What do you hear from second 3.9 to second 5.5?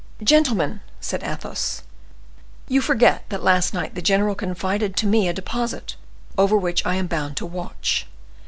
the general confided to me a